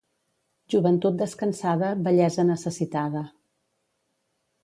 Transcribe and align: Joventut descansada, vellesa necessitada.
Joventut 0.73 1.19
descansada, 1.19 1.91
vellesa 2.07 2.47
necessitada. 2.49 3.23